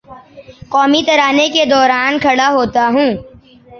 قومی 0.73 1.01
ترانے 1.07 1.47
کے 1.55 1.63
دوراں 1.71 2.07
کھڑا 2.23 2.47
ہوتا 2.57 2.83
ہوں 2.93 3.09